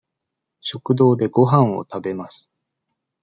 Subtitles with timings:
[0.61, 2.49] 食堂でごはんを食べます。